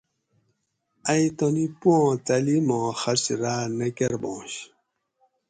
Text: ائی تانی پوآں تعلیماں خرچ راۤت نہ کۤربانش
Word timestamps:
ائی 1.11 1.25
تانی 1.37 1.65
پوآں 1.79 2.09
تعلیماں 2.25 2.87
خرچ 3.01 3.25
راۤت 3.41 3.69
نہ 3.77 3.87
کۤربانش 3.97 4.53